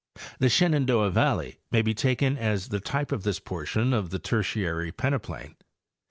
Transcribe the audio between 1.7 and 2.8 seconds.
may be taken as the